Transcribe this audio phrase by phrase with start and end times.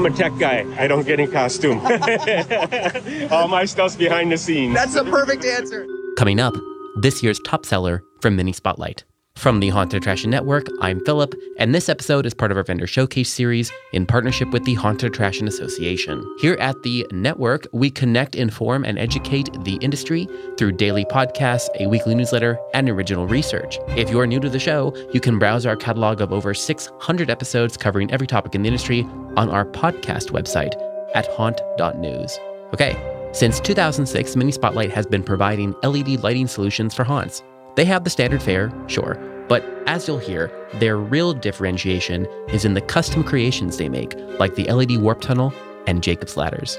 [0.00, 0.64] I'm a tech guy.
[0.82, 1.78] I don't get in costume.
[3.30, 4.74] All my stuff's behind the scenes.
[4.74, 5.86] That's the perfect answer.
[6.16, 6.54] Coming up,
[7.02, 9.04] this year's top seller from Mini Spotlight.
[9.40, 12.86] From the Haunted Attraction Network, I'm Philip, and this episode is part of our vendor
[12.86, 16.22] showcase series in partnership with the Haunted Attraction Association.
[16.40, 21.86] Here at the network, we connect, inform, and educate the industry through daily podcasts, a
[21.86, 23.78] weekly newsletter, and original research.
[23.96, 27.30] If you are new to the show, you can browse our catalog of over 600
[27.30, 29.04] episodes covering every topic in the industry
[29.38, 30.74] on our podcast website
[31.14, 32.38] at haunt.news.
[32.74, 32.94] Okay,
[33.32, 37.42] since 2006, Mini Spotlight has been providing LED lighting solutions for haunts.
[37.76, 42.74] They have the standard fare, sure, but as you'll hear, their real differentiation is in
[42.74, 45.52] the custom creations they make, like the LED Warp Tunnel
[45.88, 46.78] and Jacob's Ladders.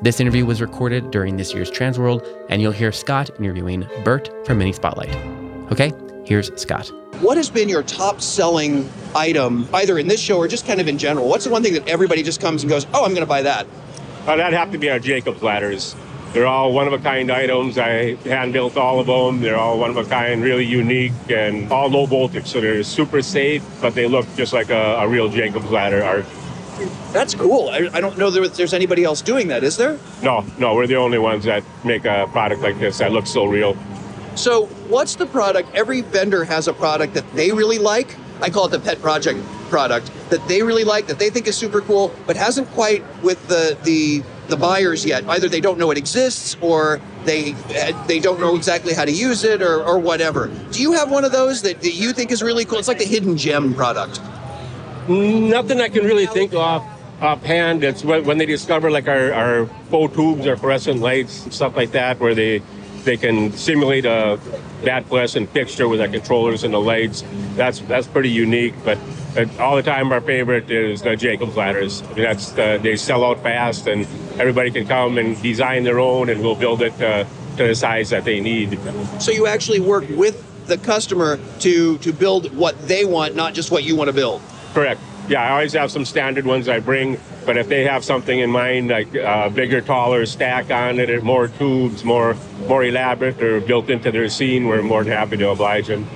[0.00, 4.58] This interview was recorded during this year's Transworld, and you'll hear Scott interviewing Bert from
[4.58, 5.12] Mini Spotlight.
[5.72, 5.92] Okay,
[6.24, 6.92] here's Scott.
[7.18, 10.86] What has been your top selling item, either in this show or just kind of
[10.86, 11.28] in general?
[11.28, 13.42] What's the one thing that everybody just comes and goes, oh, I'm going to buy
[13.42, 13.66] that?
[14.28, 15.96] Uh, that'd have to be our Jacob's ladders.
[16.32, 17.76] They're all one of a kind items.
[17.76, 19.40] I hand built all of them.
[19.40, 22.46] They're all one of a kind, really unique, and all low voltage.
[22.46, 26.04] So they're super safe, but they look just like a, a real Jacob's ladder.
[26.04, 26.22] Our,
[27.12, 27.68] That's cool.
[27.70, 29.98] I, I don't know that there's anybody else doing that, is there?
[30.22, 33.46] no, no, we're the only ones that make a product like this that looks so
[33.46, 33.76] real.
[34.36, 35.74] So, what's the product?
[35.74, 38.14] Every vendor has a product that they really like.
[38.42, 41.56] I call it the pet project product that they really like, that they think is
[41.56, 45.24] super cool, but hasn't quite with the the the buyers yet.
[45.28, 47.52] Either they don't know it exists, or they
[48.06, 50.50] they don't know exactly how to use it, or, or whatever.
[50.72, 52.78] Do you have one of those that, that you think is really cool?
[52.78, 54.20] It's like the hidden gem product.
[55.08, 56.84] Nothing I can really think of
[57.20, 57.84] offhand.
[57.84, 62.18] It's when, they discover like our, our faux tubes or fluorescent lights stuff like that,
[62.18, 62.62] where they
[63.04, 64.38] they can simulate a
[64.84, 67.24] bat fluorescent fixture with our controllers and the lights.
[67.54, 68.74] That's that's pretty unique.
[68.84, 68.98] But
[69.58, 72.02] all the time, our favorite is the Jacob's ladders.
[72.02, 74.06] I mean, that's the, they sell out fast, and
[74.38, 77.24] everybody can come and design their own, and we'll build it uh,
[77.56, 78.78] to the size that they need.
[79.20, 83.70] So you actually work with the customer to to build what they want, not just
[83.70, 84.40] what you want to build.
[84.72, 85.00] Correct.
[85.28, 88.50] Yeah, I always have some standard ones I bring, but if they have something in
[88.50, 92.36] mind, like uh, bigger, taller stack on it, or more tubes, more
[92.66, 96.08] more elaborate, or built into their scene, we're more than happy to oblige them.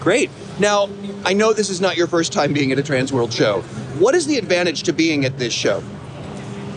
[0.00, 0.30] Great.
[0.58, 0.88] Now,
[1.24, 3.60] I know this is not your first time being at a Transworld show.
[3.98, 5.82] What is the advantage to being at this show?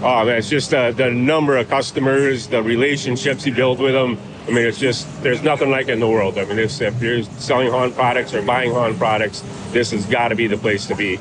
[0.04, 4.18] Oh man, it's just uh, the number of customers, the relationships you build with them.
[4.48, 6.40] I mean, it's just there's nothing like it in the world.
[6.40, 10.30] I mean, it's, if you're selling haunt products or buying haunt products, this has got
[10.30, 11.20] to be the place to be.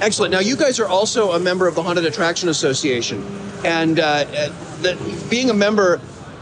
[0.00, 0.32] Excellent.
[0.32, 3.22] Now, you guys are also a member of the Haunted Attraction Association,
[3.66, 4.24] and uh,
[4.80, 4.96] the,
[5.28, 6.00] being a member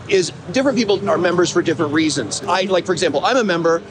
[0.09, 2.41] is different people are members for different reasons.
[2.45, 3.83] I like, for example, I'm a member.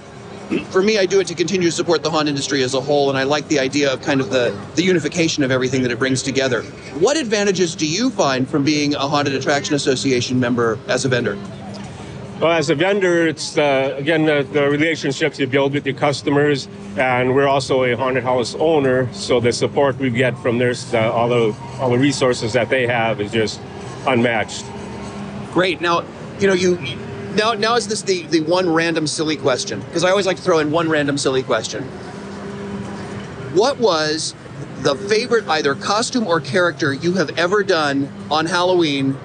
[0.72, 3.10] For me, I do it to continue to support the haunt industry as a whole,
[3.10, 6.00] and I like the idea of kind of the, the unification of everything that it
[6.00, 6.62] brings together.
[7.02, 11.38] What advantages do you find from being a Haunted Attraction Association member as a vendor?
[12.40, 16.68] Well, as a vendor, it's uh, again the, the relationships you build with your customers,
[16.96, 21.12] and we're also a haunted house owner, so the support we get from their uh,
[21.12, 23.59] all the all the resources that they have is just
[24.06, 24.66] unmatched.
[25.52, 25.81] Great.
[25.81, 26.03] Now,
[26.40, 26.78] you know, you
[27.34, 29.80] now now is this the the one random silly question?
[29.80, 31.86] Because I always like to throw in one random silly question.
[33.56, 34.36] What was
[34.81, 39.18] the favorite either costume or character you have ever done on Halloween,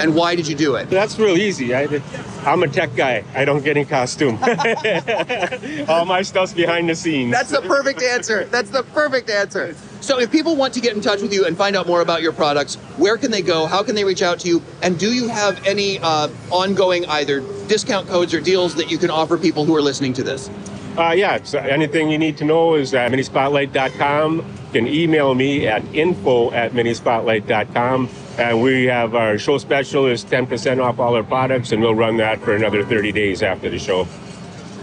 [0.00, 0.90] and why did you do it?
[0.90, 1.74] That's real easy.
[1.74, 2.00] I,
[2.44, 3.24] I'm a tech guy.
[3.34, 4.38] I don't get in costume.
[5.88, 7.32] all my stuff's behind the scenes.
[7.32, 8.44] That's the perfect answer.
[8.44, 9.74] That's the perfect answer.
[10.00, 12.22] So, if people want to get in touch with you and find out more about
[12.22, 13.66] your products, where can they go?
[13.66, 14.62] How can they reach out to you?
[14.82, 19.10] And do you have any uh, ongoing either discount codes or deals that you can
[19.10, 20.50] offer people who are listening to this?
[20.96, 24.44] Uh, yeah, so anything you need to know is at minispotlight.com.
[24.76, 28.10] You can email me at info at minispotlight.com.
[28.36, 32.18] And we have our show special is 10% off all our products, and we'll run
[32.18, 34.06] that for another 30 days after the show.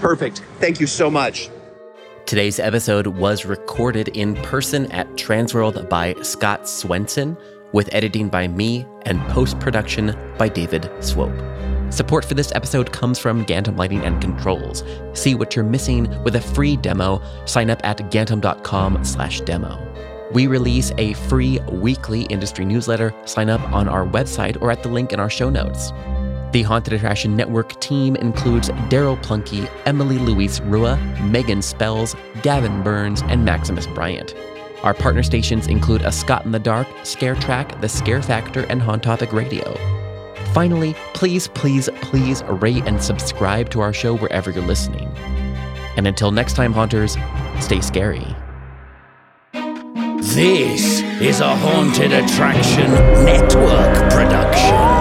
[0.01, 0.42] Perfect.
[0.60, 1.48] Thank you so much.
[2.25, 7.38] Today's episode was recorded in person at Transworld by Scott Swenson,
[7.72, 11.53] with editing by me and post production by David Swope.
[11.94, 14.84] Support for this episode comes from Gantom Lighting and Controls.
[15.13, 17.22] See what you're missing with a free demo.
[17.45, 20.31] Sign up at gantom.com/demo.
[20.31, 23.13] We release a free weekly industry newsletter.
[23.25, 25.92] Sign up on our website or at the link in our show notes.
[26.51, 33.22] The Haunted Attraction Network team includes Daryl Plunky, Emily Louise Rua, Megan Spells, Gavin Burns,
[33.28, 34.34] and Maximus Bryant.
[34.81, 38.81] Our partner stations include A Scott in the Dark, Scare Track, The Scare Factor, and
[38.81, 39.93] Haunt Topic Radio.
[40.54, 45.08] Finally, please, please, please rate and subscribe to our show wherever you're listening.
[45.98, 47.18] And until next time, Haunters,
[47.60, 48.36] stay scary.
[50.22, 52.92] This is a Haunted Attraction
[53.26, 54.93] Network production.